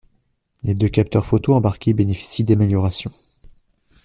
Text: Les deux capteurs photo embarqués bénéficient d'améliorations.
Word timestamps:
Les 0.63 0.73
deux 0.73 0.89
capteurs 0.89 1.27
photo 1.27 1.53
embarqués 1.53 1.93
bénéficient 1.93 2.43
d'améliorations. 2.43 3.11